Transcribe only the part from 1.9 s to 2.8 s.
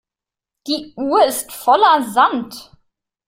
Sand.